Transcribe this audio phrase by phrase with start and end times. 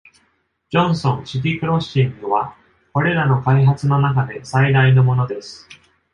[0.71, 2.57] ジョンソンシティクロッシングは、
[2.91, 5.69] これらの開発の中で最大のものです。